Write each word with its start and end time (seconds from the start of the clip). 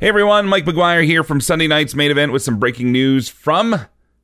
Hey 0.00 0.06
everyone, 0.06 0.46
Mike 0.46 0.64
McGuire 0.64 1.04
here 1.04 1.24
from 1.24 1.40
Sunday 1.40 1.66
night's 1.66 1.92
main 1.92 2.12
event 2.12 2.30
with 2.30 2.42
some 2.42 2.60
breaking 2.60 2.92
news 2.92 3.28
from 3.28 3.70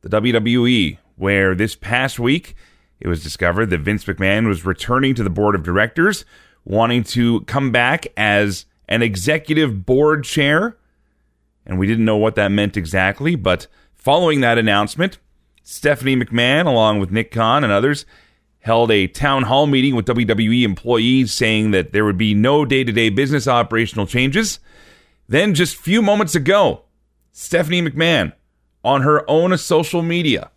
the 0.00 0.08
WWE, 0.08 0.98
where 1.14 1.54
this 1.54 1.76
past 1.76 2.18
week 2.18 2.56
it 2.98 3.06
was 3.06 3.22
discovered 3.22 3.66
that 3.66 3.82
Vince 3.82 4.04
McMahon 4.04 4.48
was 4.48 4.66
returning 4.66 5.14
to 5.14 5.22
the 5.22 5.30
board 5.30 5.54
of 5.54 5.62
directors, 5.62 6.24
wanting 6.64 7.04
to 7.04 7.42
come 7.42 7.70
back 7.70 8.08
as 8.16 8.66
an 8.88 9.00
executive 9.00 9.86
board 9.86 10.24
chair. 10.24 10.76
And 11.64 11.78
we 11.78 11.86
didn't 11.86 12.04
know 12.04 12.16
what 12.16 12.34
that 12.34 12.50
meant 12.50 12.76
exactly, 12.76 13.36
but 13.36 13.68
following 13.94 14.40
that 14.40 14.58
announcement, 14.58 15.18
Stephanie 15.62 16.16
McMahon, 16.16 16.66
along 16.66 16.98
with 16.98 17.12
Nick 17.12 17.30
Khan 17.30 17.62
and 17.62 17.72
others, 17.72 18.06
held 18.58 18.90
a 18.90 19.06
town 19.06 19.44
hall 19.44 19.68
meeting 19.68 19.94
with 19.94 20.06
WWE 20.06 20.64
employees 20.64 21.32
saying 21.32 21.70
that 21.70 21.92
there 21.92 22.04
would 22.04 22.18
be 22.18 22.34
no 22.34 22.64
day 22.64 22.82
to 22.82 22.90
day 22.90 23.08
business 23.08 23.46
operational 23.46 24.08
changes. 24.08 24.58
Then, 25.30 25.54
just 25.54 25.76
few 25.76 26.02
moments 26.02 26.34
ago, 26.34 26.86
Stephanie 27.30 27.82
McMahon, 27.82 28.32
on 28.82 29.02
her 29.02 29.22
own 29.30 29.56
social 29.58 30.02
media, 30.02 30.50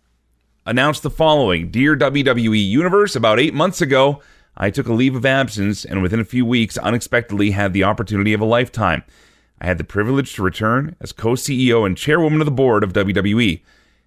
announced 0.66 1.04
the 1.04 1.10
following 1.10 1.70
Dear 1.70 1.96
WWE 1.96 2.68
Universe, 2.68 3.14
about 3.14 3.38
eight 3.38 3.54
months 3.54 3.80
ago, 3.80 4.20
I 4.56 4.70
took 4.70 4.88
a 4.88 4.92
leave 4.92 5.14
of 5.14 5.24
absence 5.24 5.84
and 5.84 6.02
within 6.02 6.18
a 6.18 6.24
few 6.24 6.44
weeks 6.44 6.76
unexpectedly 6.76 7.52
had 7.52 7.72
the 7.72 7.84
opportunity 7.84 8.32
of 8.32 8.40
a 8.40 8.44
lifetime. 8.44 9.04
I 9.60 9.66
had 9.66 9.78
the 9.78 9.84
privilege 9.84 10.34
to 10.34 10.42
return 10.42 10.96
as 11.00 11.12
co 11.12 11.34
CEO 11.34 11.86
and 11.86 11.96
chairwoman 11.96 12.40
of 12.40 12.46
the 12.46 12.50
board 12.50 12.82
of 12.82 12.94
WWE. 12.94 13.62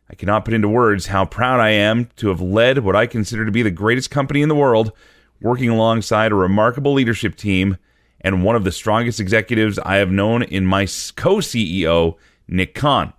I 0.10 0.16
cannot 0.16 0.44
put 0.44 0.54
into 0.54 0.68
words 0.68 1.06
how 1.06 1.24
proud 1.24 1.62
I 1.62 1.70
am 1.70 2.10
to 2.18 2.28
have 2.28 2.42
led 2.42 2.80
what 2.80 2.94
I 2.94 3.08
consider 3.08 3.46
to 3.46 3.54
be 3.54 3.62
the 3.62 3.72
greatest 3.72 4.12
company 4.12 4.42
in 4.42 4.50
the 4.50 4.54
world, 4.54 4.92
working 5.40 5.70
alongside 5.70 6.34
a 6.34 6.36
remarkable 6.36 6.92
leadership 6.92 7.38
team 7.38 7.78
and 8.22 8.44
one 8.44 8.56
of 8.56 8.64
the 8.64 8.72
strongest 8.72 9.20
executives 9.20 9.80
I 9.80 9.98
have 9.98 10.12
known 10.12 10.44
in 10.44 10.66
my 10.66 10.86
co 11.16 11.38
CEO, 11.38 12.16
Nick 12.48 12.76
Khan. 12.76 13.14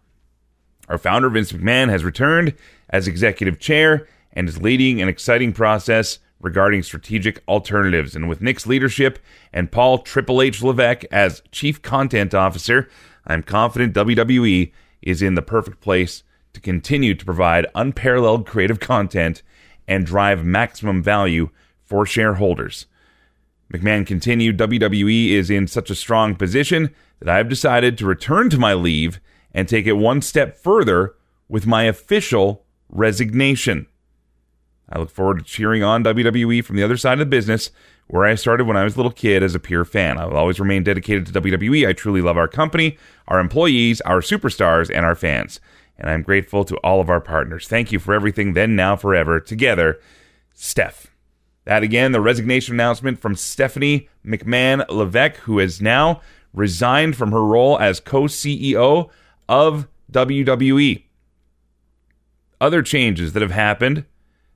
Our 0.88 0.98
founder, 0.98 1.28
Vince 1.28 1.52
McMahon, 1.52 1.88
has 1.88 2.04
returned 2.04 2.54
as 2.90 3.06
executive 3.06 3.58
chair 3.58 4.08
and 4.32 4.48
is 4.48 4.62
leading 4.62 5.00
an 5.00 5.08
exciting 5.08 5.52
process 5.52 6.18
regarding 6.40 6.82
strategic 6.82 7.42
alternatives. 7.48 8.14
And 8.14 8.28
with 8.28 8.40
Nick's 8.40 8.66
leadership 8.66 9.18
and 9.52 9.70
Paul 9.70 9.98
Triple 9.98 10.40
H 10.40 10.62
Levesque 10.62 11.04
as 11.10 11.42
chief 11.52 11.82
content 11.82 12.34
officer, 12.34 12.88
I'm 13.26 13.42
confident 13.42 13.94
WWE 13.94 14.72
is 15.02 15.22
in 15.22 15.34
the 15.34 15.42
perfect 15.42 15.80
place 15.80 16.22
to 16.54 16.60
continue 16.60 17.14
to 17.14 17.24
provide 17.24 17.66
unparalleled 17.74 18.46
creative 18.46 18.80
content 18.80 19.42
and 19.86 20.06
drive 20.06 20.44
maximum 20.44 21.02
value 21.02 21.50
for 21.84 22.06
shareholders. 22.06 22.86
McMahon 23.72 24.06
continued, 24.06 24.58
WWE 24.58 25.30
is 25.30 25.50
in 25.50 25.66
such 25.66 25.90
a 25.90 25.94
strong 25.94 26.34
position 26.34 26.94
that 27.20 27.28
I 27.28 27.36
have 27.36 27.48
decided 27.48 27.98
to 27.98 28.06
return 28.06 28.48
to 28.50 28.58
my 28.58 28.74
leave 28.74 29.20
and 29.52 29.68
take 29.68 29.86
it 29.86 29.92
one 29.94 30.22
step 30.22 30.56
further 30.56 31.14
with 31.48 31.66
my 31.66 31.84
official 31.84 32.64
resignation. 32.88 33.86
I 34.90 34.98
look 34.98 35.10
forward 35.10 35.38
to 35.38 35.44
cheering 35.44 35.82
on 35.82 36.04
WWE 36.04 36.64
from 36.64 36.76
the 36.76 36.82
other 36.82 36.96
side 36.96 37.14
of 37.14 37.18
the 37.18 37.26
business, 37.26 37.70
where 38.06 38.24
I 38.24 38.36
started 38.36 38.66
when 38.66 38.78
I 38.78 38.84
was 38.84 38.94
a 38.94 38.96
little 38.96 39.12
kid 39.12 39.42
as 39.42 39.54
a 39.54 39.60
pure 39.60 39.84
fan. 39.84 40.16
I 40.16 40.24
will 40.24 40.38
always 40.38 40.58
remain 40.58 40.82
dedicated 40.82 41.26
to 41.26 41.40
WWE. 41.40 41.86
I 41.86 41.92
truly 41.92 42.22
love 42.22 42.38
our 42.38 42.48
company, 42.48 42.96
our 43.26 43.38
employees, 43.38 44.00
our 44.02 44.20
superstars, 44.20 44.90
and 44.94 45.04
our 45.04 45.14
fans. 45.14 45.60
And 45.98 46.08
I'm 46.08 46.22
grateful 46.22 46.64
to 46.64 46.76
all 46.78 47.02
of 47.02 47.10
our 47.10 47.20
partners. 47.20 47.68
Thank 47.68 47.92
you 47.92 47.98
for 47.98 48.14
everything, 48.14 48.54
then, 48.54 48.76
now, 48.76 48.96
forever. 48.96 49.40
Together, 49.40 50.00
Steph. 50.54 51.08
That 51.68 51.82
again, 51.82 52.12
the 52.12 52.20
resignation 52.22 52.76
announcement 52.76 53.18
from 53.18 53.36
Stephanie 53.36 54.08
McMahon 54.24 54.88
Levesque, 54.88 55.36
who 55.40 55.58
has 55.58 55.82
now 55.82 56.22
resigned 56.54 57.14
from 57.14 57.30
her 57.30 57.44
role 57.44 57.78
as 57.78 58.00
co 58.00 58.22
CEO 58.22 59.10
of 59.50 59.86
WWE. 60.10 61.04
Other 62.58 62.80
changes 62.80 63.34
that 63.34 63.42
have 63.42 63.50
happened, 63.50 64.06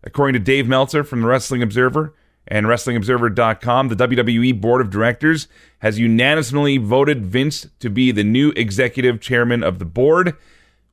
according 0.03 0.33
to 0.33 0.39
Dave 0.39 0.67
Meltzer 0.67 1.05
from 1.05 1.21
the 1.21 1.27
Wrestling 1.27 1.63
Observer 1.63 2.15
and 2.49 2.65
WrestlingObserver.com, 2.65 3.89
the 3.89 4.09
WWE 4.09 4.59
Board 4.59 4.81
of 4.81 4.89
Directors 4.89 5.49
has 5.81 5.99
unanimously 5.99 6.79
voted 6.79 7.27
Vince 7.27 7.67
to 7.81 7.91
be 7.91 8.11
the 8.11 8.25
new 8.25 8.55
executive 8.57 9.21
chairman 9.21 9.63
of 9.63 9.79
the 9.79 9.85
board. 9.85 10.35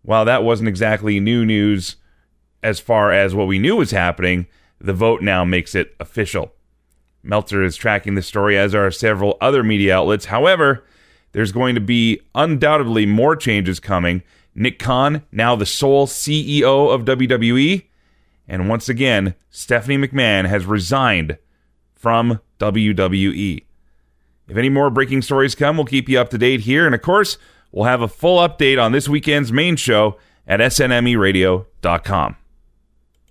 While 0.01 0.25
that 0.25 0.43
wasn't 0.43 0.67
exactly 0.67 1.17
new 1.21 1.45
news 1.45 1.95
as 2.61 2.81
far 2.81 3.13
as 3.13 3.33
what 3.33 3.47
we 3.47 3.57
knew 3.57 3.77
was 3.77 3.91
happening, 3.91 4.47
the 4.79 4.93
vote 4.93 5.21
now 5.21 5.43
makes 5.43 5.75
it 5.75 5.95
official. 5.99 6.53
Meltzer 7.23 7.63
is 7.63 7.75
tracking 7.75 8.15
the 8.15 8.21
story, 8.21 8.57
as 8.57 8.73
are 8.73 8.89
several 8.91 9.37
other 9.41 9.63
media 9.63 9.97
outlets. 9.97 10.25
However, 10.25 10.85
there's 11.31 11.51
going 11.51 11.75
to 11.75 11.81
be 11.81 12.21
undoubtedly 12.33 13.05
more 13.05 13.35
changes 13.35 13.79
coming. 13.79 14.23
Nick 14.55 14.79
Khan, 14.79 15.23
now 15.31 15.55
the 15.55 15.65
sole 15.65 16.07
CEO 16.07 16.93
of 16.93 17.05
WWE. 17.05 17.85
And 18.47 18.67
once 18.67 18.89
again, 18.89 19.35
Stephanie 19.49 19.97
McMahon 19.97 20.47
has 20.47 20.65
resigned 20.65 21.37
from 21.93 22.39
WWE. 22.59 23.63
If 24.47 24.57
any 24.57 24.69
more 24.69 24.89
breaking 24.89 25.21
stories 25.21 25.53
come, 25.53 25.77
we'll 25.77 25.85
keep 25.85 26.09
you 26.09 26.19
up 26.19 26.29
to 26.29 26.37
date 26.37 26.61
here. 26.61 26.85
And 26.85 26.95
of 26.95 27.01
course, 27.01 27.37
we'll 27.71 27.85
have 27.85 28.01
a 28.01 28.07
full 28.07 28.39
update 28.39 28.81
on 28.81 28.91
this 28.91 29.07
weekend's 29.07 29.51
main 29.51 29.75
show 29.75 30.17
at 30.47 30.59
snmeradio.com. 30.59 32.35